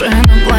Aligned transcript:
Уже 0.00 0.08
на 0.08 0.49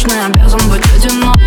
Прошлый 0.00 0.24
обязан 0.24 0.70
быть 0.70 0.82
одинок 0.96 1.38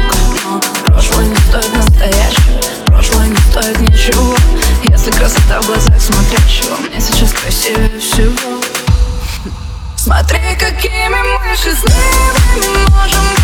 Но 0.45 0.61
прошлое 0.85 1.25
не 1.25 1.35
стоит 1.35 1.75
настоящего. 1.75 2.61
Прошлое 2.85 3.27
не 3.29 3.37
стоит 3.49 3.79
ничего. 3.81 4.35
Если 4.83 5.09
красота 5.09 5.59
в 5.59 5.65
глазах 5.65 5.99
смотрящего 5.99 6.75
Мне 6.77 7.01
сейчас 7.01 7.33
красивее 7.33 7.99
всего. 7.99 8.61
Смотри, 9.95 10.39
какими 10.59 11.07
мы 11.07 11.55
счастливыми 11.55 12.91
можем 12.91 13.21
быть 13.21 13.42